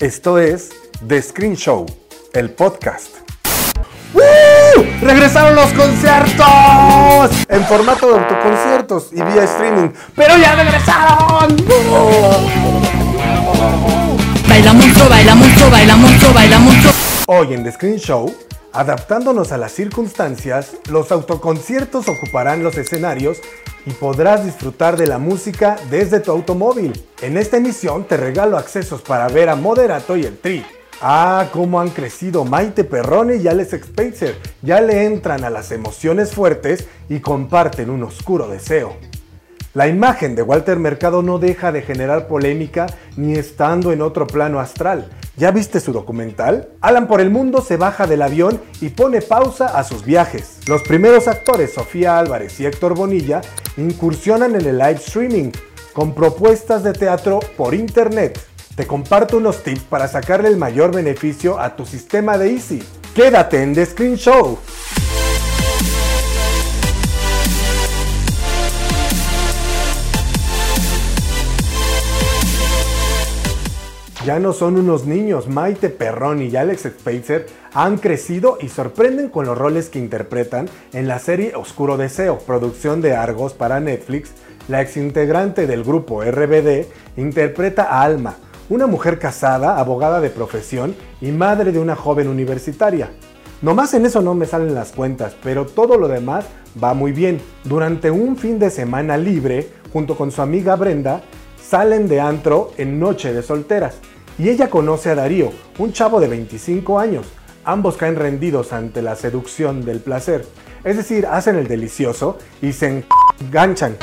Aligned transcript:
Esto 0.00 0.38
es 0.38 0.70
The 1.08 1.20
Screen 1.20 1.56
Show, 1.56 1.84
el 2.32 2.50
podcast. 2.50 3.16
¡Woo! 4.14 4.22
¡Regresaron 5.02 5.56
los 5.56 5.72
conciertos! 5.72 7.30
En 7.48 7.64
formato 7.64 8.06
de 8.06 8.20
autoconciertos 8.20 9.08
y 9.10 9.16
vía 9.16 9.42
streaming. 9.42 9.88
¡Pero 10.14 10.36
ya 10.36 10.54
regresaron! 10.54 11.56
Baila 14.48 14.72
mucho, 14.72 15.08
baila 15.08 15.34
mucho, 15.34 15.68
baila 15.68 15.96
mucho, 15.96 16.32
baila 16.32 16.58
mucho. 16.60 16.90
Hoy 17.26 17.54
en 17.54 17.64
The 17.64 17.72
Screen 17.72 17.98
Show, 17.98 18.32
adaptándonos 18.78 19.50
a 19.50 19.58
las 19.58 19.72
circunstancias, 19.72 20.76
los 20.88 21.10
autoconciertos 21.10 22.08
ocuparán 22.08 22.62
los 22.62 22.78
escenarios 22.78 23.38
y 23.84 23.90
podrás 23.90 24.44
disfrutar 24.44 24.96
de 24.96 25.08
la 25.08 25.18
música 25.18 25.76
desde 25.90 26.20
tu 26.20 26.30
automóvil. 26.30 26.92
En 27.20 27.36
esta 27.36 27.56
emisión 27.56 28.04
te 28.04 28.16
regalo 28.16 28.56
accesos 28.56 29.02
para 29.02 29.26
ver 29.26 29.48
a 29.48 29.56
Moderato 29.56 30.16
y 30.16 30.26
el 30.26 30.38
Tri. 30.38 30.64
Ah, 31.00 31.48
cómo 31.52 31.80
han 31.80 31.90
crecido 31.90 32.44
Maite 32.44 32.84
Perrone 32.84 33.36
y 33.38 33.48
Alex 33.48 33.70
Spacer. 33.84 34.38
Ya 34.62 34.80
le 34.80 35.06
entran 35.06 35.42
a 35.42 35.50
las 35.50 35.72
emociones 35.72 36.32
fuertes 36.32 36.86
y 37.08 37.18
comparten 37.18 37.90
un 37.90 38.04
oscuro 38.04 38.46
deseo. 38.46 38.96
La 39.74 39.88
imagen 39.88 40.36
de 40.36 40.42
Walter 40.42 40.78
Mercado 40.78 41.22
no 41.22 41.40
deja 41.40 41.72
de 41.72 41.82
generar 41.82 42.28
polémica 42.28 42.86
ni 43.16 43.34
estando 43.34 43.90
en 43.90 44.02
otro 44.02 44.28
plano 44.28 44.60
astral. 44.60 45.10
¿Ya 45.38 45.52
viste 45.52 45.78
su 45.78 45.92
documental? 45.92 46.70
Alan 46.80 47.06
por 47.06 47.20
el 47.20 47.30
mundo 47.30 47.60
se 47.60 47.76
baja 47.76 48.08
del 48.08 48.22
avión 48.22 48.60
y 48.80 48.88
pone 48.88 49.22
pausa 49.22 49.66
a 49.66 49.84
sus 49.84 50.04
viajes. 50.04 50.58
Los 50.66 50.82
primeros 50.82 51.28
actores, 51.28 51.74
Sofía 51.74 52.18
Álvarez 52.18 52.58
y 52.58 52.66
Héctor 52.66 52.96
Bonilla, 52.96 53.40
incursionan 53.76 54.56
en 54.56 54.66
el 54.66 54.78
live 54.78 54.98
streaming 54.98 55.52
con 55.92 56.12
propuestas 56.12 56.82
de 56.82 56.92
teatro 56.92 57.38
por 57.56 57.74
internet. 57.74 58.36
Te 58.74 58.88
comparto 58.88 59.36
unos 59.36 59.62
tips 59.62 59.82
para 59.82 60.08
sacarle 60.08 60.48
el 60.48 60.56
mayor 60.56 60.92
beneficio 60.92 61.60
a 61.60 61.76
tu 61.76 61.86
sistema 61.86 62.36
de 62.36 62.54
Easy. 62.54 62.82
Quédate 63.14 63.62
en 63.62 63.74
The 63.74 63.86
Screen 63.86 64.16
Show. 64.16 64.58
Ya 74.28 74.38
no 74.38 74.52
son 74.52 74.76
unos 74.76 75.06
niños, 75.06 75.48
Maite 75.48 75.88
Perroni 75.88 76.48
y 76.48 76.56
Alex 76.56 76.82
Spacer 76.82 77.46
han 77.72 77.96
crecido 77.96 78.58
y 78.60 78.68
sorprenden 78.68 79.30
con 79.30 79.46
los 79.46 79.56
roles 79.56 79.88
que 79.88 79.98
interpretan 79.98 80.68
en 80.92 81.08
la 81.08 81.18
serie 81.18 81.54
Oscuro 81.56 81.96
Deseo, 81.96 82.38
producción 82.40 83.00
de 83.00 83.16
Argos 83.16 83.54
para 83.54 83.80
Netflix. 83.80 84.32
La 84.68 84.82
exintegrante 84.82 85.66
del 85.66 85.82
grupo 85.82 86.22
RBD 86.22 86.84
interpreta 87.16 87.84
a 87.84 88.02
Alma, 88.02 88.36
una 88.68 88.86
mujer 88.86 89.18
casada, 89.18 89.78
abogada 89.78 90.20
de 90.20 90.28
profesión 90.28 90.94
y 91.22 91.32
madre 91.32 91.72
de 91.72 91.78
una 91.78 91.96
joven 91.96 92.28
universitaria. 92.28 93.08
Nomás 93.62 93.94
en 93.94 94.04
eso 94.04 94.20
no 94.20 94.34
me 94.34 94.44
salen 94.44 94.74
las 94.74 94.92
cuentas, 94.92 95.36
pero 95.42 95.64
todo 95.64 95.96
lo 95.96 96.06
demás 96.06 96.44
va 96.84 96.92
muy 96.92 97.12
bien. 97.12 97.40
Durante 97.64 98.10
un 98.10 98.36
fin 98.36 98.58
de 98.58 98.68
semana 98.68 99.16
libre, 99.16 99.70
junto 99.90 100.18
con 100.18 100.30
su 100.30 100.42
amiga 100.42 100.76
Brenda, 100.76 101.22
salen 101.58 102.08
de 102.08 102.20
antro 102.20 102.72
en 102.76 103.00
Noche 103.00 103.32
de 103.32 103.42
Solteras 103.42 103.94
y 104.38 104.48
ella 104.48 104.70
conoce 104.70 105.10
a 105.10 105.14
Darío, 105.14 105.52
un 105.78 105.92
chavo 105.92 106.20
de 106.20 106.28
25 106.28 106.98
años. 106.98 107.26
Ambos 107.64 107.96
caen 107.96 108.16
rendidos 108.16 108.72
ante 108.72 109.02
la 109.02 109.16
seducción 109.16 109.84
del 109.84 110.00
placer, 110.00 110.46
es 110.84 110.96
decir, 110.96 111.26
hacen 111.26 111.56
el 111.56 111.66
delicioso 111.66 112.38
y 112.62 112.72
se 112.72 113.04
enganchan. 113.40 113.96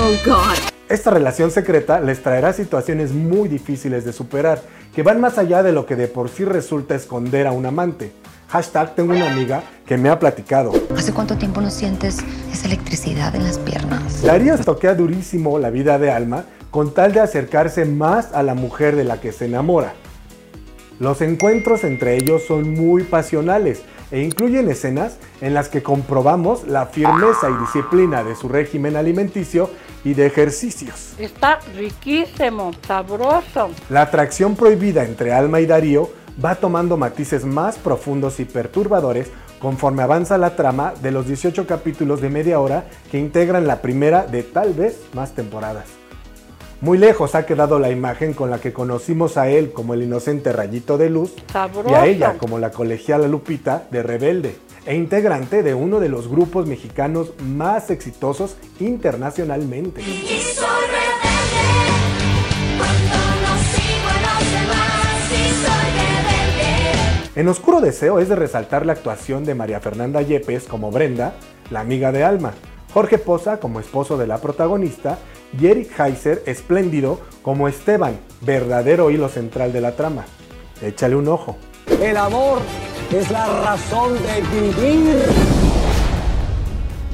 Oh 0.00 0.12
God. 0.24 0.56
Esta 0.88 1.10
relación 1.10 1.50
secreta 1.50 2.00
les 2.00 2.22
traerá 2.22 2.52
situaciones 2.52 3.12
muy 3.12 3.48
difíciles 3.48 4.04
de 4.04 4.12
superar, 4.12 4.62
que 4.94 5.02
van 5.02 5.20
más 5.20 5.36
allá 5.36 5.64
de 5.64 5.72
lo 5.72 5.84
que 5.84 5.96
de 5.96 6.06
por 6.06 6.28
sí 6.28 6.44
resulta 6.44 6.94
esconder 6.94 7.48
a 7.48 7.52
un 7.52 7.66
amante. 7.66 8.12
Hashtag 8.48 8.94
tengo 8.94 9.12
una 9.12 9.30
amiga 9.30 9.62
que 9.84 9.96
me 9.96 10.08
ha 10.08 10.18
platicado. 10.18 10.72
¿Hace 10.96 11.12
cuánto 11.12 11.36
tiempo 11.36 11.60
no 11.60 11.70
sientes 11.70 12.18
esa 12.52 12.66
electricidad 12.66 13.34
en 13.34 13.44
las 13.44 13.58
piernas? 13.58 14.22
Darío 14.22 14.56
toquea 14.58 14.94
durísimo 14.94 15.58
la 15.58 15.70
vida 15.70 15.98
de 15.98 16.12
Alma 16.12 16.44
con 16.70 16.94
tal 16.94 17.12
de 17.12 17.20
acercarse 17.20 17.84
más 17.84 18.32
a 18.32 18.42
la 18.42 18.54
mujer 18.54 18.94
de 18.94 19.04
la 19.04 19.20
que 19.20 19.32
se 19.32 19.46
enamora. 19.46 19.94
Los 21.00 21.20
encuentros 21.22 21.82
entre 21.84 22.16
ellos 22.16 22.44
son 22.46 22.72
muy 22.72 23.02
pasionales 23.02 23.82
e 24.12 24.22
incluyen 24.22 24.70
escenas 24.70 25.16
en 25.40 25.52
las 25.52 25.68
que 25.68 25.82
comprobamos 25.82 26.66
la 26.68 26.86
firmeza 26.86 27.50
y 27.50 27.60
disciplina 27.60 28.22
de 28.22 28.36
su 28.36 28.48
régimen 28.48 28.96
alimenticio 28.96 29.68
y 30.04 30.14
de 30.14 30.26
ejercicios. 30.26 31.14
Está 31.18 31.58
riquísimo, 31.76 32.70
sabroso. 32.86 33.70
La 33.90 34.02
atracción 34.02 34.54
prohibida 34.54 35.04
entre 35.04 35.32
Alma 35.32 35.60
y 35.60 35.66
Darío 35.66 36.10
va 36.42 36.56
tomando 36.56 36.96
matices 36.96 37.44
más 37.44 37.76
profundos 37.76 38.40
y 38.40 38.44
perturbadores 38.44 39.30
conforme 39.60 40.02
avanza 40.02 40.38
la 40.38 40.54
trama 40.54 40.94
de 41.02 41.10
los 41.10 41.26
18 41.26 41.66
capítulos 41.66 42.20
de 42.20 42.30
media 42.30 42.60
hora 42.60 42.86
que 43.10 43.18
integran 43.18 43.66
la 43.66 43.80
primera 43.80 44.26
de 44.26 44.42
tal 44.42 44.74
vez 44.74 45.00
más 45.14 45.34
temporadas. 45.34 45.86
Muy 46.82 46.98
lejos 46.98 47.34
ha 47.34 47.46
quedado 47.46 47.78
la 47.78 47.90
imagen 47.90 48.34
con 48.34 48.50
la 48.50 48.60
que 48.60 48.74
conocimos 48.74 49.38
a 49.38 49.48
él 49.48 49.72
como 49.72 49.94
el 49.94 50.02
inocente 50.02 50.52
rayito 50.52 50.98
de 50.98 51.08
luz 51.08 51.34
Sabroso. 51.50 51.90
y 51.90 51.94
a 51.94 52.06
ella 52.06 52.36
como 52.36 52.58
la 52.58 52.70
colegiala 52.70 53.28
Lupita 53.28 53.86
de 53.90 54.02
Rebelde 54.02 54.56
e 54.84 54.94
integrante 54.94 55.62
de 55.62 55.72
uno 55.74 56.00
de 56.00 56.10
los 56.10 56.28
grupos 56.28 56.66
mexicanos 56.66 57.32
más 57.42 57.90
exitosos 57.90 58.56
internacionalmente. 58.78 60.02
Y 60.02 60.42
En 67.36 67.48
Oscuro 67.48 67.82
Deseo 67.82 68.18
es 68.18 68.30
de 68.30 68.34
resaltar 68.34 68.86
la 68.86 68.94
actuación 68.94 69.44
de 69.44 69.54
María 69.54 69.78
Fernanda 69.78 70.22
Yepes 70.22 70.64
como 70.64 70.90
Brenda, 70.90 71.34
la 71.70 71.80
amiga 71.80 72.10
de 72.10 72.24
Alma, 72.24 72.54
Jorge 72.94 73.18
Poza 73.18 73.60
como 73.60 73.78
esposo 73.78 74.16
de 74.16 74.26
la 74.26 74.38
protagonista 74.38 75.18
y 75.60 75.66
Eric 75.66 76.00
Heiser 76.00 76.42
espléndido 76.46 77.20
como 77.42 77.68
Esteban, 77.68 78.18
verdadero 78.40 79.10
hilo 79.10 79.28
central 79.28 79.74
de 79.74 79.82
la 79.82 79.96
trama. 79.96 80.24
Échale 80.80 81.14
un 81.14 81.28
ojo. 81.28 81.58
El 82.00 82.16
amor 82.16 82.60
es 83.14 83.30
la 83.30 83.46
razón 83.64 84.14
de 84.14 84.40
vivir. 84.58 85.22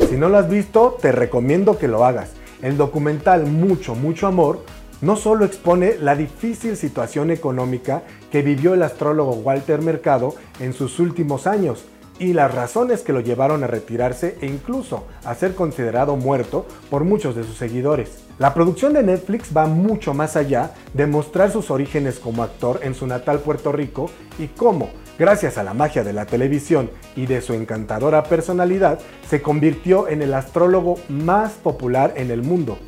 Si 0.09 0.17
no 0.17 0.29
lo 0.29 0.39
has 0.39 0.49
visto, 0.49 0.99
te 1.03 1.11
recomiendo 1.11 1.79
que 1.79 1.89
lo 1.89 2.05
hagas. 2.05 2.31
El 2.63 2.77
documental 2.77 3.47
Mucho, 3.47 3.97
mucho 3.97 4.29
amor 4.29 4.65
no 5.03 5.17
solo 5.17 5.45
expone 5.45 5.97
la 6.01 6.15
difícil 6.15 6.77
situación 6.77 7.31
económica 7.31 8.03
que 8.31 8.41
vivió 8.41 8.73
el 8.73 8.83
astrólogo 8.83 9.33
Walter 9.33 9.83
Mercado 9.83 10.35
en 10.61 10.73
sus 10.73 10.99
últimos 10.99 11.47
años 11.47 11.85
y 12.19 12.35
las 12.35 12.55
razones 12.55 13.03
que 13.03 13.13
lo 13.13 13.21
llevaron 13.21 13.65
a 13.65 13.67
retirarse 13.67 14.37
e 14.41 14.47
incluso 14.47 15.05
a 15.25 15.35
ser 15.35 15.55
considerado 15.55 16.17
muerto 16.17 16.67
por 16.89 17.05
muchos 17.05 17.35
de 17.35 17.43
sus 17.43 17.57
seguidores. 17.57 18.23
La 18.39 18.55
producción 18.55 18.93
de 18.93 19.03
Netflix 19.03 19.51
va 19.55 19.67
mucho 19.67 20.15
más 20.15 20.37
allá 20.37 20.73
de 20.95 21.09
mostrar 21.09 21.51
sus 21.51 21.71
orígenes 21.71 22.21
como 22.21 22.45
actor 22.45 22.81
en 22.83 22.95
su 22.95 23.09
natal 23.09 23.41
Puerto 23.41 23.73
Rico 23.73 24.09
y 24.39 24.47
cómo, 24.47 24.91
gracias 25.19 25.59
a 25.59 25.65
la 25.65 25.75
magia 25.75 26.05
de 26.05 26.13
la 26.13 26.27
televisión 26.27 26.91
y 27.17 27.27
de 27.27 27.41
su 27.41 27.55
encantadora 27.55 28.23
personalidad, 28.23 29.01
se 29.29 29.43
convirtió 29.43 30.07
en 30.07 30.23
el 30.23 30.33
astrólogo 30.35 30.99
más 31.09 31.53
popular 31.55 32.15
en 32.17 32.31
el 32.31 32.43
mundo. 32.43 32.79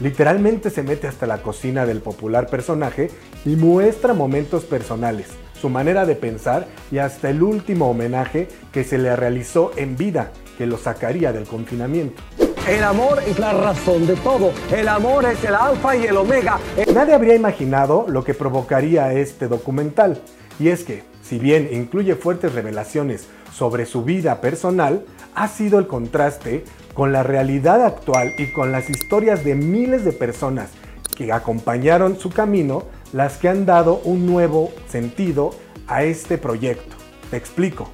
Literalmente 0.00 0.70
se 0.70 0.82
mete 0.82 1.06
hasta 1.06 1.26
la 1.26 1.42
cocina 1.42 1.86
del 1.86 2.00
popular 2.00 2.48
personaje 2.48 3.10
y 3.44 3.56
muestra 3.56 4.12
momentos 4.12 4.64
personales, 4.64 5.28
su 5.60 5.68
manera 5.68 6.04
de 6.04 6.16
pensar 6.16 6.66
y 6.90 6.98
hasta 6.98 7.30
el 7.30 7.42
último 7.42 7.88
homenaje 7.88 8.48
que 8.72 8.82
se 8.82 8.98
le 8.98 9.14
realizó 9.14 9.70
en 9.76 9.96
vida, 9.96 10.32
que 10.58 10.66
lo 10.66 10.78
sacaría 10.78 11.32
del 11.32 11.44
confinamiento. 11.44 12.22
El 12.68 12.82
amor 12.82 13.22
es 13.26 13.38
la 13.38 13.52
razón 13.52 14.06
de 14.06 14.16
todo. 14.16 14.50
El 14.72 14.88
amor 14.88 15.26
es 15.26 15.44
el 15.44 15.54
alfa 15.54 15.94
y 15.96 16.06
el 16.06 16.16
omega. 16.16 16.58
Nadie 16.94 17.14
habría 17.14 17.34
imaginado 17.34 18.06
lo 18.08 18.24
que 18.24 18.34
provocaría 18.34 19.12
este 19.12 19.48
documental, 19.48 20.20
y 20.58 20.68
es 20.68 20.82
que, 20.82 21.02
si 21.22 21.38
bien 21.38 21.68
incluye 21.72 22.14
fuertes 22.14 22.54
revelaciones 22.54 23.28
sobre 23.52 23.86
su 23.86 24.02
vida 24.02 24.40
personal, 24.40 25.04
ha 25.34 25.48
sido 25.48 25.78
el 25.78 25.86
contraste 25.86 26.64
con 26.94 27.12
la 27.12 27.22
realidad 27.22 27.84
actual 27.84 28.32
y 28.38 28.46
con 28.46 28.72
las 28.72 28.88
historias 28.88 29.44
de 29.44 29.54
miles 29.54 30.04
de 30.04 30.12
personas 30.12 30.70
que 31.16 31.32
acompañaron 31.32 32.18
su 32.18 32.30
camino, 32.30 32.84
las 33.12 33.36
que 33.36 33.48
han 33.48 33.66
dado 33.66 34.00
un 34.04 34.26
nuevo 34.26 34.72
sentido 34.88 35.50
a 35.86 36.04
este 36.04 36.38
proyecto. 36.38 36.96
Te 37.30 37.36
explico. 37.36 37.88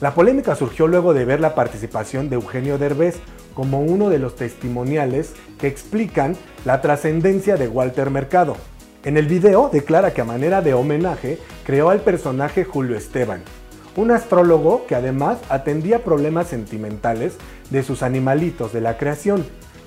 La 0.00 0.14
polémica 0.14 0.56
surgió 0.56 0.88
luego 0.88 1.14
de 1.14 1.24
ver 1.24 1.40
la 1.40 1.54
participación 1.54 2.28
de 2.28 2.34
Eugenio 2.34 2.78
Derbez 2.78 3.20
como 3.54 3.80
uno 3.80 4.08
de 4.08 4.18
los 4.18 4.34
testimoniales 4.34 5.34
que 5.58 5.68
explican 5.68 6.36
la 6.64 6.80
trascendencia 6.80 7.56
de 7.56 7.68
Walter 7.68 8.10
Mercado. 8.10 8.56
En 9.04 9.16
el 9.16 9.26
video 9.26 9.68
declara 9.72 10.12
que 10.12 10.20
a 10.20 10.24
manera 10.24 10.62
de 10.62 10.74
homenaje 10.74 11.38
creó 11.64 11.90
al 11.90 12.00
personaje 12.00 12.64
Julio 12.64 12.96
Esteban, 12.96 13.42
un 13.96 14.10
astrólogo 14.10 14.86
que 14.86 14.94
además 14.94 15.38
atendía 15.48 16.04
problemas 16.04 16.48
sentimentales 16.48 17.36
de 17.70 17.82
sus 17.82 18.02
animalitos 18.02 18.72
de 18.72 18.80
la 18.80 18.96
creación, 18.96 19.44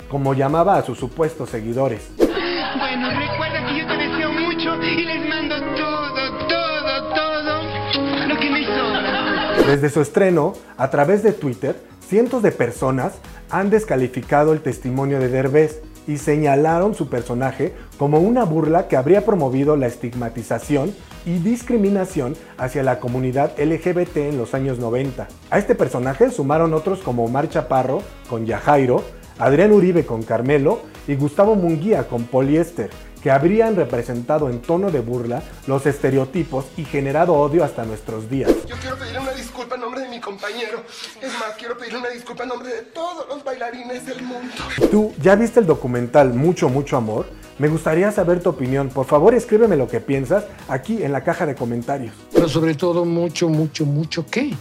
como 0.08 0.34
llamaba 0.34 0.76
a 0.76 0.82
sus 0.82 0.98
supuestos 0.98 1.50
seguidores. 1.50 2.08
Bueno, 2.16 3.08
recuerda 3.10 3.66
que 3.66 3.78
yo 3.78 3.86
te 3.86 3.96
deseo 3.96 4.32
mucho 4.32 4.82
y 4.82 5.04
les 5.04 5.28
mando 5.28 5.56
todo, 5.76 6.48
todo, 6.48 7.14
todo 7.14 8.26
lo 8.28 8.38
que 8.38 8.50
me 8.50 8.64
sobra. 8.64 9.64
Desde 9.66 9.90
su 9.90 10.00
estreno, 10.00 10.52
a 10.76 10.90
través 10.90 11.22
de 11.22 11.32
Twitter, 11.32 11.76
cientos 12.06 12.42
de 12.42 12.52
personas 12.52 13.14
han 13.50 13.70
descalificado 13.70 14.52
el 14.52 14.60
testimonio 14.60 15.18
de 15.18 15.28
Derbez 15.28 15.82
y 16.06 16.18
señalaron 16.18 16.94
su 16.94 17.08
personaje 17.08 17.74
como 17.98 18.18
una 18.18 18.44
burla 18.44 18.88
que 18.88 18.96
habría 18.96 19.24
promovido 19.24 19.76
la 19.76 19.86
estigmatización 19.86 20.94
y 21.24 21.38
discriminación 21.38 22.36
hacia 22.56 22.82
la 22.82 23.00
comunidad 23.00 23.52
LGBT 23.58 24.16
en 24.18 24.38
los 24.38 24.54
años 24.54 24.78
90. 24.78 25.28
A 25.50 25.58
este 25.58 25.74
personaje 25.74 26.30
sumaron 26.30 26.72
otros 26.72 27.00
como 27.00 27.24
Omar 27.24 27.48
Chaparro 27.48 28.02
con 28.30 28.46
Yajairo, 28.46 29.02
Adrián 29.38 29.72
Uribe 29.72 30.06
con 30.06 30.22
Carmelo 30.22 30.80
y 31.08 31.14
Gustavo 31.14 31.56
Munguía 31.56 32.08
con 32.08 32.24
Poliéster, 32.24 32.90
que 33.26 33.32
habrían 33.32 33.74
representado 33.74 34.48
en 34.48 34.62
tono 34.62 34.92
de 34.92 35.00
burla 35.00 35.42
los 35.66 35.84
estereotipos 35.84 36.66
y 36.76 36.84
generado 36.84 37.34
odio 37.34 37.64
hasta 37.64 37.84
nuestros 37.84 38.30
días. 38.30 38.52
Yo 38.68 38.76
quiero 38.76 38.96
pedirle 38.96 39.18
una 39.18 39.32
disculpa 39.32 39.74
en 39.74 39.80
nombre 39.80 40.02
de 40.02 40.08
mi 40.08 40.20
compañero. 40.20 40.84
Es 41.20 41.32
más, 41.32 41.56
quiero 41.58 41.76
pedirle 41.76 41.98
una 41.98 42.10
disculpa 42.10 42.44
en 42.44 42.50
nombre 42.50 42.68
de 42.68 42.82
todos 42.82 43.26
los 43.28 43.42
bailarines 43.42 44.06
del 44.06 44.22
mundo. 44.22 44.54
¿Tú 44.92 45.12
ya 45.20 45.34
viste 45.34 45.58
el 45.58 45.66
documental 45.66 46.34
Mucho, 46.34 46.68
mucho 46.68 46.96
amor? 46.96 47.26
Me 47.58 47.66
gustaría 47.66 48.12
saber 48.12 48.40
tu 48.40 48.50
opinión. 48.50 48.90
Por 48.90 49.06
favor, 49.06 49.34
escríbeme 49.34 49.76
lo 49.76 49.88
que 49.88 49.98
piensas 49.98 50.44
aquí 50.68 51.02
en 51.02 51.10
la 51.10 51.24
caja 51.24 51.46
de 51.46 51.56
comentarios. 51.56 52.14
Pero 52.32 52.48
sobre 52.48 52.76
todo 52.76 53.04
mucho, 53.04 53.48
mucho, 53.48 53.86
mucho 53.86 54.24
qué? 54.30 54.54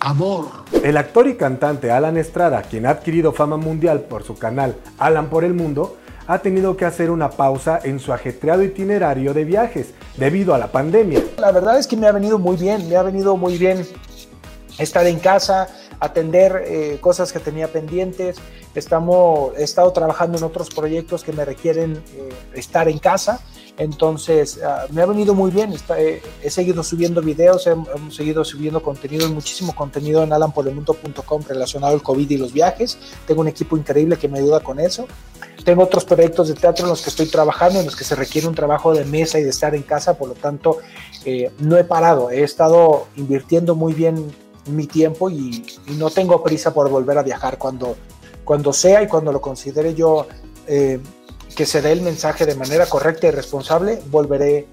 Amor. 0.00 0.46
El 0.82 0.96
actor 0.96 1.26
y 1.26 1.34
cantante 1.34 1.90
Alan 1.90 2.16
Estrada, 2.16 2.62
quien 2.62 2.86
ha 2.86 2.90
adquirido 2.90 3.32
fama 3.32 3.58
mundial 3.58 4.00
por 4.00 4.22
su 4.22 4.34
canal 4.38 4.76
Alan 4.96 5.28
por 5.28 5.44
el 5.44 5.52
Mundo, 5.52 5.98
ha 6.26 6.38
tenido 6.38 6.76
que 6.76 6.84
hacer 6.84 7.10
una 7.10 7.30
pausa 7.30 7.80
en 7.82 8.00
su 8.00 8.12
ajetreado 8.12 8.62
itinerario 8.62 9.34
de 9.34 9.44
viajes 9.44 9.88
debido 10.16 10.54
a 10.54 10.58
la 10.58 10.72
pandemia. 10.72 11.22
La 11.38 11.52
verdad 11.52 11.78
es 11.78 11.86
que 11.86 11.96
me 11.96 12.06
ha 12.06 12.12
venido 12.12 12.38
muy 12.38 12.56
bien, 12.56 12.88
me 12.88 12.96
ha 12.96 13.02
venido 13.02 13.36
muy 13.36 13.58
bien 13.58 13.86
estar 14.78 15.06
en 15.06 15.18
casa, 15.18 15.68
atender 16.00 16.64
eh, 16.66 16.98
cosas 17.00 17.32
que 17.32 17.38
tenía 17.40 17.68
pendientes. 17.70 18.36
Estamos, 18.74 19.52
he 19.56 19.62
estado 19.62 19.92
trabajando 19.92 20.36
en 20.38 20.44
otros 20.44 20.68
proyectos 20.70 21.22
que 21.22 21.32
me 21.32 21.44
requieren 21.44 22.02
eh, 22.16 22.28
estar 22.54 22.88
en 22.88 22.98
casa. 22.98 23.40
Entonces, 23.76 24.60
ah, 24.64 24.86
me 24.90 25.02
ha 25.02 25.06
venido 25.06 25.34
muy 25.34 25.50
bien. 25.50 25.72
Está- 25.72 26.00
eh, 26.00 26.22
he 26.42 26.50
seguido 26.50 26.82
subiendo 26.82 27.20
videos, 27.20 27.66
he- 27.66 27.70
hemos 27.72 28.14
seguido 28.16 28.44
subiendo 28.44 28.82
contenido, 28.82 29.28
muchísimo 29.28 29.74
contenido 29.74 30.22
en 30.24 30.32
alanpolemundo.com 30.32 31.42
relacionado 31.48 31.92
al 31.94 32.02
COVID 32.02 32.30
y 32.30 32.36
los 32.36 32.52
viajes. 32.52 32.98
Tengo 33.26 33.40
un 33.42 33.48
equipo 33.48 33.76
increíble 33.76 34.16
que 34.16 34.28
me 34.28 34.38
ayuda 34.38 34.60
con 34.60 34.80
eso. 34.80 35.06
Tengo 35.64 35.82
otros 35.82 36.04
proyectos 36.04 36.48
de 36.48 36.54
teatro 36.54 36.84
en 36.84 36.90
los 36.90 37.02
que 37.02 37.08
estoy 37.08 37.26
trabajando, 37.26 37.80
en 37.80 37.86
los 37.86 37.96
que 37.96 38.04
se 38.04 38.14
requiere 38.14 38.46
un 38.46 38.54
trabajo 38.54 38.92
de 38.92 39.04
mesa 39.06 39.38
y 39.38 39.42
de 39.42 39.50
estar 39.50 39.74
en 39.74 39.82
casa, 39.82 40.18
por 40.18 40.28
lo 40.28 40.34
tanto, 40.34 40.78
eh, 41.24 41.50
no 41.58 41.78
he 41.78 41.84
parado. 41.84 42.30
He 42.30 42.42
estado 42.42 43.06
invirtiendo 43.16 43.74
muy 43.74 43.94
bien 43.94 44.30
mi 44.66 44.86
tiempo 44.86 45.30
y, 45.30 45.64
no 45.98 46.10
tengo 46.10 46.42
prisa 46.42 46.74
por 46.74 46.90
volver 46.90 47.16
a 47.16 47.22
viajar. 47.22 47.56
Cuando, 47.56 47.96
cuando 48.44 48.72
sea 48.74 49.02
y 49.02 49.08
cuando 49.08 49.32
lo 49.32 49.40
considere 49.40 49.94
yo 49.94 50.26
eh, 50.66 51.00
que 51.56 51.64
se 51.64 51.80
dé 51.80 51.92
el 51.92 52.02
mensaje 52.02 52.44
de 52.44 52.54
manera 52.56 52.84
correcta 52.86 53.28
y 53.28 53.30
responsable, 53.30 54.00
volveré, 54.10 54.66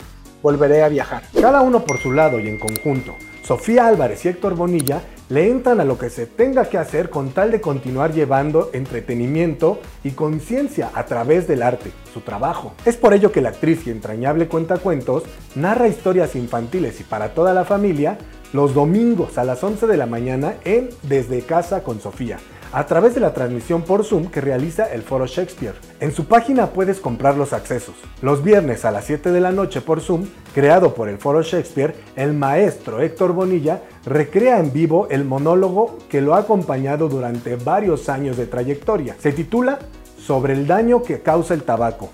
volveré 0.43 0.83
a 0.83 0.89
viajar. 0.89 1.23
Cada 1.39 1.61
uno 1.61 1.85
por 1.85 1.99
su 1.99 2.11
lado 2.11 2.37
y 2.39 2.47
en 2.49 2.59
conjunto, 2.59 3.13
Sofía 3.45 3.87
Álvarez 3.87 4.25
y 4.25 4.29
Héctor 4.29 4.55
Bonilla 4.55 5.01
le 5.31 5.49
entran 5.49 5.79
a 5.79 5.85
lo 5.85 5.97
que 5.97 6.09
se 6.09 6.25
tenga 6.25 6.65
que 6.65 6.77
hacer 6.77 7.09
con 7.09 7.29
tal 7.29 7.51
de 7.51 7.61
continuar 7.61 8.11
llevando 8.11 8.69
entretenimiento 8.73 9.79
y 10.03 10.11
conciencia 10.11 10.91
a 10.93 11.05
través 11.05 11.47
del 11.47 11.63
arte, 11.63 11.93
su 12.13 12.19
trabajo. 12.19 12.73
Es 12.85 12.97
por 12.97 13.13
ello 13.13 13.31
que 13.31 13.39
la 13.39 13.49
actriz 13.49 13.87
y 13.87 13.91
entrañable 13.91 14.49
cuentacuentos 14.49 15.23
narra 15.55 15.87
historias 15.87 16.35
infantiles 16.35 16.99
y 16.99 17.05
para 17.05 17.33
toda 17.33 17.53
la 17.53 17.63
familia 17.63 18.17
los 18.51 18.73
domingos 18.73 19.37
a 19.37 19.45
las 19.45 19.63
11 19.63 19.87
de 19.87 19.95
la 19.95 20.05
mañana 20.05 20.55
en 20.65 20.89
Desde 21.03 21.39
Casa 21.43 21.81
con 21.81 22.01
Sofía, 22.01 22.37
a 22.73 22.85
través 22.85 23.15
de 23.15 23.21
la 23.21 23.33
transmisión 23.33 23.81
por 23.81 24.03
Zoom 24.03 24.27
que 24.27 24.41
realiza 24.41 24.91
el 24.91 25.01
Foro 25.01 25.25
Shakespeare. 25.25 25.75
En 25.99 26.13
su 26.13 26.25
página 26.25 26.67
puedes 26.67 26.99
comprar 26.99 27.35
los 27.35 27.53
accesos. 27.53 27.95
Los 28.21 28.43
viernes 28.43 28.85
a 28.85 28.91
las 28.91 29.05
7 29.05 29.31
de 29.31 29.41
la 29.41 29.51
noche 29.51 29.81
por 29.81 30.01
Zoom, 30.01 30.25
creado 30.53 30.93
por 30.93 31.09
el 31.09 31.17
Foro 31.17 31.41
Shakespeare, 31.41 31.95
el 32.15 32.33
maestro 32.33 33.01
Héctor 33.01 33.33
Bonilla 33.33 33.81
recrea 34.05 34.59
en 34.59 34.71
vivo 34.71 35.07
el 35.09 35.25
monólogo 35.25 35.97
que 36.09 36.21
lo 36.21 36.35
ha 36.35 36.39
acompañado 36.39 37.09
durante 37.09 37.55
varios 37.55 38.09
años 38.09 38.37
de 38.37 38.47
trayectoria. 38.47 39.15
Se 39.19 39.31
titula 39.31 39.79
Sobre 40.17 40.53
el 40.53 40.67
daño 40.67 41.01
que 41.01 41.21
causa 41.21 41.53
el 41.53 41.63
tabaco. 41.63 42.09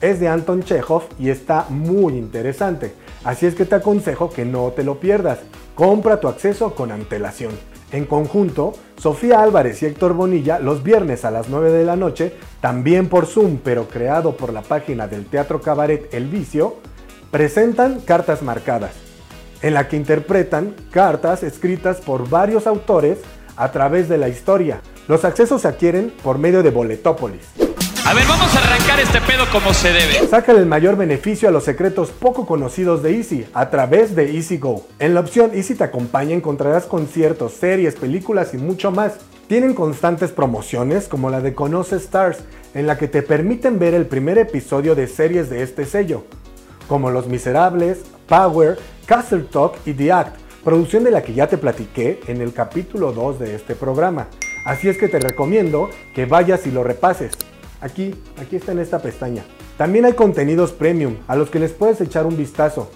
Es 0.00 0.20
de 0.20 0.28
Anton 0.28 0.62
Chekhov 0.62 1.02
y 1.18 1.28
está 1.28 1.66
muy 1.68 2.14
interesante, 2.14 2.94
así 3.24 3.46
es 3.46 3.56
que 3.56 3.64
te 3.64 3.74
aconsejo 3.74 4.30
que 4.30 4.44
no 4.44 4.70
te 4.70 4.84
lo 4.84 5.00
pierdas. 5.00 5.40
Compra 5.74 6.20
tu 6.20 6.28
acceso 6.28 6.74
con 6.76 6.92
antelación. 6.92 7.52
En 7.90 8.04
conjunto, 8.04 8.74
Sofía 8.98 9.40
Álvarez 9.40 9.82
y 9.82 9.86
Héctor 9.86 10.12
Bonilla 10.12 10.58
los 10.58 10.82
viernes 10.82 11.24
a 11.24 11.30
las 11.30 11.48
9 11.48 11.72
de 11.72 11.84
la 11.84 11.96
noche, 11.96 12.34
también 12.60 13.08
por 13.08 13.26
Zoom 13.26 13.58
pero 13.64 13.88
creado 13.88 14.36
por 14.36 14.52
la 14.52 14.62
página 14.62 15.06
del 15.06 15.24
Teatro 15.24 15.62
Cabaret 15.62 16.12
El 16.12 16.26
Vicio, 16.26 16.76
presentan 17.30 18.00
Cartas 18.00 18.42
Marcadas, 18.42 18.92
en 19.62 19.74
la 19.74 19.88
que 19.88 19.96
interpretan 19.96 20.74
cartas 20.90 21.42
escritas 21.42 21.98
por 22.02 22.28
varios 22.28 22.66
autores 22.66 23.18
a 23.56 23.72
través 23.72 24.08
de 24.08 24.18
la 24.18 24.28
historia. 24.28 24.82
Los 25.08 25.24
accesos 25.24 25.62
se 25.62 25.68
adquieren 25.68 26.12
por 26.22 26.38
medio 26.38 26.62
de 26.62 26.70
Boletópolis. 26.70 27.67
A 28.08 28.14
ver, 28.14 28.26
vamos 28.26 28.56
a 28.56 28.60
arrancar 28.60 29.00
este 29.00 29.20
pedo 29.20 29.44
como 29.52 29.74
se 29.74 29.92
debe. 29.92 30.26
Sácale 30.26 30.60
el 30.60 30.64
mayor 30.64 30.96
beneficio 30.96 31.46
a 31.46 31.52
los 31.52 31.64
secretos 31.64 32.08
poco 32.08 32.46
conocidos 32.46 33.02
de 33.02 33.14
Easy 33.14 33.46
a 33.52 33.68
través 33.68 34.16
de 34.16 34.34
Easy 34.34 34.56
Go. 34.56 34.86
En 34.98 35.12
la 35.12 35.20
opción 35.20 35.50
Easy 35.52 35.74
te 35.74 35.84
acompaña 35.84 36.34
encontrarás 36.34 36.86
conciertos, 36.86 37.52
series, 37.52 37.96
películas 37.96 38.54
y 38.54 38.56
mucho 38.56 38.90
más. 38.90 39.18
Tienen 39.46 39.74
constantes 39.74 40.32
promociones 40.32 41.06
como 41.06 41.28
la 41.28 41.42
de 41.42 41.54
Conoce 41.54 41.96
Stars, 41.96 42.38
en 42.72 42.86
la 42.86 42.96
que 42.96 43.08
te 43.08 43.20
permiten 43.20 43.78
ver 43.78 43.92
el 43.92 44.06
primer 44.06 44.38
episodio 44.38 44.94
de 44.94 45.06
series 45.06 45.50
de 45.50 45.62
este 45.62 45.84
sello, 45.84 46.24
como 46.88 47.10
Los 47.10 47.26
Miserables, 47.26 47.98
Power, 48.26 48.78
Castle 49.04 49.44
Talk 49.52 49.74
y 49.84 49.92
The 49.92 50.12
Act, 50.12 50.36
producción 50.64 51.04
de 51.04 51.10
la 51.10 51.22
que 51.22 51.34
ya 51.34 51.46
te 51.46 51.58
platiqué 51.58 52.20
en 52.26 52.40
el 52.40 52.54
capítulo 52.54 53.12
2 53.12 53.38
de 53.38 53.54
este 53.54 53.74
programa. 53.74 54.28
Así 54.64 54.88
es 54.88 54.96
que 54.96 55.08
te 55.08 55.20
recomiendo 55.20 55.90
que 56.14 56.24
vayas 56.24 56.66
y 56.66 56.70
lo 56.70 56.82
repases. 56.82 57.32
Aquí, 57.80 58.14
aquí 58.40 58.56
está 58.56 58.72
en 58.72 58.80
esta 58.80 58.98
pestaña. 58.98 59.44
También 59.76 60.04
hay 60.04 60.14
contenidos 60.14 60.72
premium 60.72 61.16
a 61.28 61.36
los 61.36 61.50
que 61.50 61.60
les 61.60 61.72
puedes 61.72 62.00
echar 62.00 62.26
un 62.26 62.36
vistazo, 62.36 62.90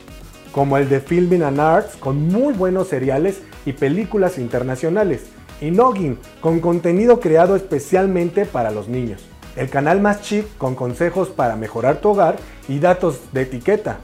como 0.53 0.77
el 0.77 0.89
de 0.89 1.01
Filming 1.01 1.43
and 1.43 1.61
Arts 1.61 1.97
con 1.97 2.29
muy 2.29 2.53
buenos 2.53 2.89
seriales 2.89 3.41
y 3.65 3.73
películas 3.73 4.39
internacionales, 4.39 5.27
y 5.61 5.71
Noggin 5.71 6.19
con 6.41 6.61
contenido 6.61 7.21
creado 7.21 7.55
especialmente 7.55 8.45
para 8.45 8.73
los 8.73 8.89
niños. 8.89 9.23
El 9.55 9.69
canal 9.69 10.01
más 10.01 10.23
chic 10.23 10.47
con 10.59 10.75
consejos 10.75 11.29
para 11.29 11.57
mejorar 11.57 11.99
tu 12.01 12.11
hogar 12.11 12.37
y 12.69 12.79
datos 12.79 13.21
de 13.33 13.43
etiqueta. 13.43 13.99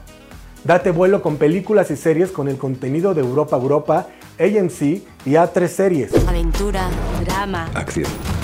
Date 0.63 0.91
vuelo 0.91 1.21
con 1.21 1.37
películas 1.37 1.91
y 1.91 1.97
series 1.97 2.31
con 2.31 2.47
el 2.47 2.57
contenido 2.57 3.13
de 3.13 3.21
Europa 3.21 3.57
Europa, 3.57 4.07
AMC 4.39 4.81
y 5.25 5.31
A3 5.31 5.67
Series. 5.67 6.27
Aventura, 6.27 6.89
drama, 7.25 7.69
Acción. 7.73 8.38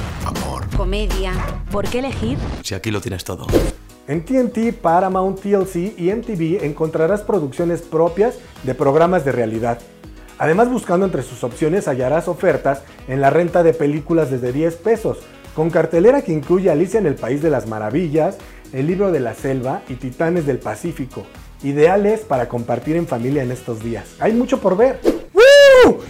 Comedia. 0.76 1.34
¿Por 1.72 1.88
qué 1.88 2.00
elegir? 2.00 2.38
Si 2.62 2.76
aquí 2.76 2.92
lo 2.92 3.02
tienes 3.02 3.24
todo. 3.24 3.48
En 4.08 4.24
TNT, 4.24 4.74
Paramount, 4.80 5.40
TLC 5.40 5.98
y 5.98 6.14
MTV 6.14 6.64
encontrarás 6.64 7.22
producciones 7.22 7.82
propias 7.82 8.36
de 8.64 8.76
programas 8.76 9.26
de 9.26 9.32
realidad. 9.32 9.80
Además, 10.38 10.70
buscando 10.70 11.06
entre 11.06 11.24
sus 11.24 11.44
opciones 11.44 11.88
hallarás 11.88 12.28
ofertas 12.28 12.84
en 13.08 13.22
la 13.22 13.30
renta 13.30 13.64
de 13.64 13.74
películas 13.74 14.30
desde 14.30 14.52
10 14.52 14.76
pesos, 14.76 15.20
con 15.56 15.70
cartelera 15.70 16.22
que 16.22 16.34
incluye 16.34 16.70
Alicia 16.70 17.00
en 17.00 17.08
el 17.08 17.16
País 17.16 17.42
de 17.42 17.50
las 17.50 17.68
Maravillas, 17.68 18.38
El 18.74 18.88
Libro 18.88 19.12
de 19.12 19.22
la 19.22 19.34
Selva 19.34 19.82
y 19.88 19.96
Titanes 19.96 20.46
del 20.46 20.60
Pacífico, 20.60 21.24
ideales 21.64 22.20
para 22.22 22.50
compartir 22.50 22.98
en 22.98 23.08
familia 23.08 23.42
en 23.42 23.52
estos 23.52 23.82
días. 23.82 24.16
Hay 24.20 24.34
mucho 24.34 24.60
por 24.60 24.76
ver. 24.76 25.00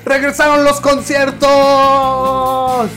¡Regresaron 0.06 0.64
los 0.64 0.82
conciertos! 0.82 1.50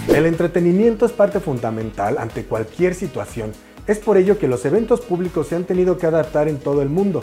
El 0.09 0.27
entretenimiento 0.27 1.07
es 1.07 1.13
parte 1.13 1.41
fundamental 1.41 2.19
ante 2.19 2.45
cualquier 2.45 2.95
situación. 2.95 3.53
Es 3.87 3.99
por 3.99 4.19
ello 4.19 4.39
que 4.39 4.49
los 4.49 4.65
eventos 4.65 5.01
públicos 5.01 5.49
se 5.49 5.57
han 5.57 5.65
tenido 5.65 5.97
que 5.97 6.07
adaptar 6.07 6.49
en 6.49 6.59
todo 6.59 6.83
el 6.83 6.91
mundo. 6.91 7.23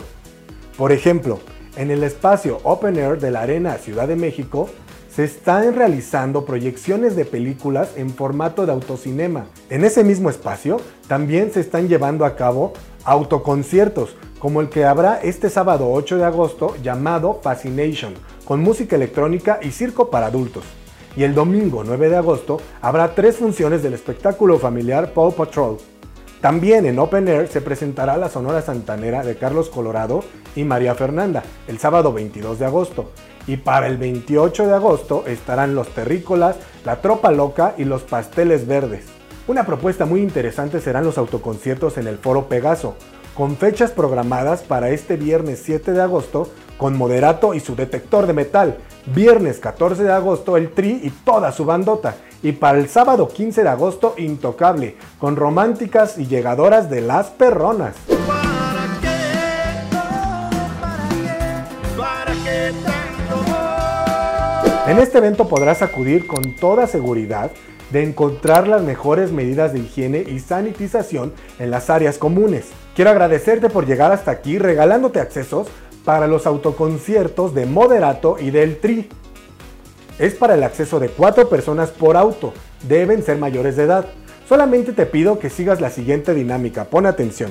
Por 0.76 0.92
ejemplo, 0.92 1.38
en 1.76 1.90
el 1.90 2.02
espacio 2.02 2.58
Open 2.64 2.96
Air 2.96 3.18
de 3.18 3.30
la 3.30 3.42
Arena 3.42 3.76
Ciudad 3.78 4.08
de 4.08 4.16
México, 4.16 4.68
se 5.08 5.24
están 5.24 5.74
realizando 5.74 6.44
proyecciones 6.44 7.16
de 7.16 7.24
películas 7.24 7.90
en 7.96 8.10
formato 8.10 8.66
de 8.66 8.72
autocinema. 8.72 9.46
En 9.70 9.84
ese 9.84 10.04
mismo 10.04 10.28
espacio 10.28 10.78
también 11.08 11.52
se 11.52 11.60
están 11.60 11.88
llevando 11.88 12.26
a 12.26 12.36
cabo 12.36 12.74
autoconciertos, 13.06 14.16
como 14.38 14.60
el 14.60 14.68
que 14.68 14.84
habrá 14.84 15.20
este 15.22 15.48
sábado 15.48 15.90
8 15.92 16.18
de 16.18 16.24
agosto 16.24 16.76
llamado 16.82 17.40
Fascination, 17.42 18.14
con 18.44 18.60
música 18.60 18.96
electrónica 18.96 19.60
y 19.62 19.70
circo 19.70 20.10
para 20.10 20.26
adultos. 20.26 20.64
Y 21.16 21.22
el 21.22 21.34
domingo 21.34 21.82
9 21.84 22.10
de 22.10 22.16
agosto 22.16 22.58
habrá 22.82 23.14
tres 23.14 23.36
funciones 23.36 23.82
del 23.82 23.94
espectáculo 23.94 24.58
familiar 24.58 25.12
Paw 25.14 25.32
Patrol. 25.32 25.78
También 26.40 26.84
en 26.84 26.98
Open 26.98 27.26
Air 27.28 27.48
se 27.48 27.62
presentará 27.62 28.18
la 28.18 28.28
Sonora 28.28 28.60
Santanera 28.60 29.24
de 29.24 29.36
Carlos 29.36 29.70
Colorado 29.70 30.22
y 30.54 30.64
María 30.64 30.94
Fernanda 30.94 31.42
el 31.66 31.78
sábado 31.78 32.12
22 32.12 32.58
de 32.58 32.66
agosto. 32.66 33.12
Y 33.46 33.56
para 33.56 33.86
el 33.86 33.96
28 33.96 34.66
de 34.66 34.74
agosto 34.74 35.24
estarán 35.26 35.74
los 35.74 35.88
Terrícolas, 35.88 36.56
la 36.84 37.00
Tropa 37.00 37.30
Loca 37.30 37.74
y 37.78 37.84
los 37.84 38.02
Pasteles 38.02 38.66
Verdes. 38.66 39.15
Una 39.48 39.64
propuesta 39.64 40.06
muy 40.06 40.22
interesante 40.22 40.80
serán 40.80 41.04
los 41.04 41.18
autoconciertos 41.18 41.98
en 41.98 42.08
el 42.08 42.18
Foro 42.18 42.48
Pegaso, 42.48 42.96
con 43.36 43.56
fechas 43.56 43.92
programadas 43.92 44.62
para 44.62 44.90
este 44.90 45.16
viernes 45.16 45.62
7 45.64 45.92
de 45.92 46.02
agosto 46.02 46.50
con 46.76 46.98
Moderato 46.98 47.54
y 47.54 47.60
su 47.60 47.76
detector 47.76 48.26
de 48.26 48.32
metal, 48.32 48.78
viernes 49.14 49.60
14 49.60 50.02
de 50.02 50.12
agosto 50.12 50.56
el 50.56 50.72
Tri 50.72 51.00
y 51.00 51.10
toda 51.10 51.52
su 51.52 51.64
bandota, 51.64 52.16
y 52.42 52.52
para 52.52 52.78
el 52.78 52.88
sábado 52.88 53.28
15 53.28 53.62
de 53.62 53.68
agosto 53.68 54.14
Intocable, 54.18 54.96
con 55.20 55.36
románticas 55.36 56.18
y 56.18 56.26
llegadoras 56.26 56.90
de 56.90 57.02
las 57.02 57.28
perronas. 57.28 57.94
En 64.88 64.98
este 64.98 65.18
evento 65.18 65.46
podrás 65.48 65.82
acudir 65.82 66.26
con 66.26 66.56
toda 66.56 66.88
seguridad 66.88 67.52
de 67.90 68.02
encontrar 68.02 68.66
las 68.68 68.82
mejores 68.82 69.32
medidas 69.32 69.72
de 69.72 69.80
higiene 69.80 70.24
y 70.26 70.40
sanitización 70.40 71.32
en 71.58 71.70
las 71.70 71.90
áreas 71.90 72.18
comunes. 72.18 72.66
Quiero 72.94 73.10
agradecerte 73.10 73.68
por 73.68 73.86
llegar 73.86 74.12
hasta 74.12 74.30
aquí 74.30 74.58
regalándote 74.58 75.20
accesos 75.20 75.68
para 76.04 76.26
los 76.26 76.46
autoconciertos 76.46 77.54
de 77.54 77.66
Moderato 77.66 78.36
y 78.40 78.50
del 78.50 78.78
Tri. 78.78 79.08
Es 80.18 80.34
para 80.34 80.54
el 80.54 80.62
acceso 80.62 80.98
de 80.98 81.08
4 81.08 81.48
personas 81.48 81.90
por 81.90 82.16
auto, 82.16 82.54
deben 82.88 83.22
ser 83.22 83.38
mayores 83.38 83.76
de 83.76 83.84
edad. 83.84 84.06
Solamente 84.48 84.92
te 84.92 85.06
pido 85.06 85.38
que 85.38 85.50
sigas 85.50 85.80
la 85.80 85.90
siguiente 85.90 86.32
dinámica, 86.32 86.84
pon 86.84 87.06
atención. 87.06 87.50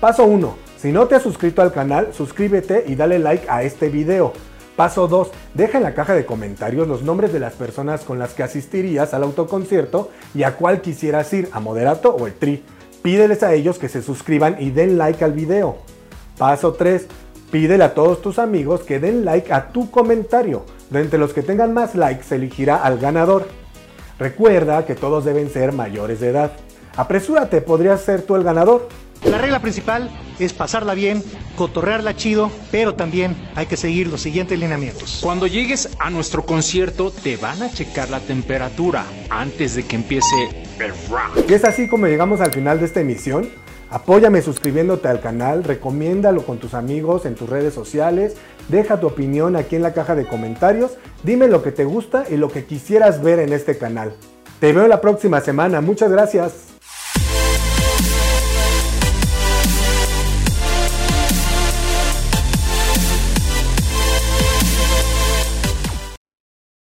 Paso 0.00 0.24
1. 0.24 0.56
Si 0.76 0.90
no 0.90 1.06
te 1.06 1.14
has 1.14 1.22
suscrito 1.22 1.62
al 1.62 1.72
canal, 1.72 2.08
suscríbete 2.12 2.84
y 2.88 2.96
dale 2.96 3.20
like 3.20 3.46
a 3.48 3.62
este 3.62 3.88
video. 3.88 4.32
Paso 4.76 5.06
2. 5.06 5.30
Deja 5.54 5.78
en 5.78 5.84
la 5.84 5.94
caja 5.94 6.14
de 6.14 6.24
comentarios 6.24 6.88
los 6.88 7.02
nombres 7.02 7.32
de 7.32 7.40
las 7.40 7.52
personas 7.52 8.02
con 8.02 8.18
las 8.18 8.32
que 8.32 8.42
asistirías 8.42 9.12
al 9.12 9.22
autoconcierto 9.22 10.10
y 10.34 10.44
a 10.44 10.56
cuál 10.56 10.80
quisieras 10.80 11.32
ir, 11.32 11.48
a 11.52 11.60
Moderato 11.60 12.14
o 12.14 12.26
el 12.26 12.34
Tri. 12.34 12.64
Pídeles 13.02 13.42
a 13.42 13.52
ellos 13.52 13.78
que 13.78 13.88
se 13.88 14.02
suscriban 14.02 14.56
y 14.60 14.70
den 14.70 14.96
like 14.96 15.24
al 15.24 15.32
video. 15.32 15.76
Paso 16.38 16.72
3. 16.72 17.06
Pídele 17.50 17.84
a 17.84 17.92
todos 17.92 18.22
tus 18.22 18.38
amigos 18.38 18.82
que 18.82 18.98
den 18.98 19.24
like 19.24 19.52
a 19.52 19.68
tu 19.68 19.90
comentario. 19.90 20.64
De 20.88 21.00
entre 21.00 21.18
los 21.18 21.32
que 21.32 21.42
tengan 21.42 21.74
más 21.74 21.94
likes 21.94 22.24
se 22.24 22.36
elegirá 22.36 22.76
al 22.76 22.98
ganador. 22.98 23.46
Recuerda 24.18 24.86
que 24.86 24.94
todos 24.94 25.24
deben 25.24 25.50
ser 25.50 25.72
mayores 25.72 26.20
de 26.20 26.28
edad. 26.28 26.52
Apresúrate, 26.96 27.60
podrías 27.60 28.00
ser 28.00 28.22
tú 28.22 28.36
el 28.36 28.44
ganador. 28.44 28.88
La 29.24 29.38
regla 29.38 29.60
principal 29.60 30.10
es 30.38 30.52
pasarla 30.52 30.94
bien, 30.94 31.22
cotorrearla 31.56 32.16
chido, 32.16 32.50
pero 32.70 32.94
también 32.94 33.36
hay 33.54 33.66
que 33.66 33.76
seguir 33.76 34.08
los 34.08 34.20
siguientes 34.20 34.58
lineamientos. 34.58 35.20
Cuando 35.22 35.46
llegues 35.46 35.88
a 35.98 36.10
nuestro 36.10 36.44
concierto, 36.44 37.10
te 37.10 37.36
van 37.36 37.62
a 37.62 37.70
checar 37.70 38.10
la 38.10 38.20
temperatura 38.20 39.04
antes 39.30 39.74
de 39.76 39.84
que 39.84 39.96
empiece 39.96 40.48
el 40.78 40.90
rock. 41.08 41.48
Y 41.48 41.54
es 41.54 41.64
así 41.64 41.88
como 41.88 42.06
llegamos 42.06 42.40
al 42.40 42.52
final 42.52 42.80
de 42.80 42.86
esta 42.86 43.00
emisión. 43.00 43.48
Apóyame 43.90 44.40
suscribiéndote 44.40 45.08
al 45.08 45.20
canal, 45.20 45.64
recomiéndalo 45.64 46.44
con 46.46 46.58
tus 46.58 46.72
amigos 46.72 47.26
en 47.26 47.34
tus 47.34 47.48
redes 47.48 47.74
sociales, 47.74 48.36
deja 48.68 48.98
tu 48.98 49.06
opinión 49.06 49.54
aquí 49.54 49.76
en 49.76 49.82
la 49.82 49.92
caja 49.92 50.14
de 50.14 50.26
comentarios, 50.26 50.92
dime 51.22 51.46
lo 51.46 51.62
que 51.62 51.72
te 51.72 51.84
gusta 51.84 52.24
y 52.30 52.38
lo 52.38 52.48
que 52.48 52.64
quisieras 52.64 53.22
ver 53.22 53.38
en 53.38 53.52
este 53.52 53.76
canal. 53.76 54.14
Te 54.60 54.72
veo 54.72 54.88
la 54.88 55.02
próxima 55.02 55.42
semana, 55.42 55.82
muchas 55.82 56.10
gracias. 56.10 56.71